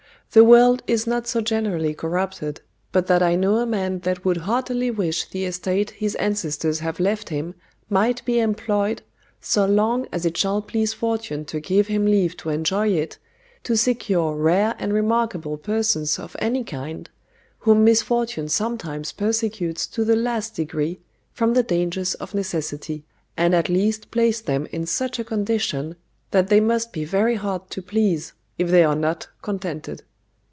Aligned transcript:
The 0.33 0.45
world 0.45 0.81
is 0.87 1.05
not 1.05 1.27
so 1.27 1.41
generally 1.41 1.93
corrupted, 1.93 2.61
but 2.93 3.07
that 3.07 3.21
I 3.21 3.35
know 3.35 3.57
a 3.57 3.65
man 3.65 3.99
that 4.07 4.23
would 4.23 4.37
heartily 4.37 4.89
wish 4.89 5.27
the 5.27 5.43
estate 5.43 5.89
his 5.89 6.15
ancestors 6.15 6.79
have 6.79 7.01
left 7.01 7.27
him 7.27 7.53
might 7.89 8.23
be 8.23 8.39
employed, 8.39 9.01
so 9.41 9.65
long 9.65 10.07
as 10.09 10.25
it 10.25 10.37
shall 10.37 10.61
please 10.61 10.93
fortune 10.93 11.43
to 11.43 11.59
give 11.59 11.87
him 11.87 12.05
leave 12.05 12.37
to 12.37 12.49
enjoy 12.49 12.91
it, 12.91 13.17
to 13.65 13.75
secure 13.75 14.33
rare 14.33 14.73
and 14.79 14.93
remarkable 14.93 15.57
persons 15.57 16.17
of 16.17 16.37
any 16.39 16.63
kind, 16.63 17.09
whom 17.59 17.83
misfortune 17.83 18.47
sometimes 18.47 19.11
persecutes 19.11 19.85
to 19.87 20.05
the 20.05 20.15
last 20.15 20.55
degree, 20.55 21.01
from 21.33 21.55
the 21.55 21.63
dangers 21.63 22.13
of 22.13 22.33
necessity; 22.33 23.03
and 23.35 23.53
at 23.53 23.67
least 23.67 24.11
place 24.11 24.39
them 24.39 24.65
in 24.67 24.85
such 24.85 25.19
a 25.19 25.25
condition 25.25 25.97
that 26.29 26.47
they 26.47 26.61
must 26.61 26.93
be 26.93 27.03
very 27.03 27.35
hard 27.35 27.69
to 27.69 27.81
please, 27.81 28.31
if 28.57 28.69
they 28.69 28.85
are 28.85 28.95
not 28.95 29.27
contented. 29.41 30.03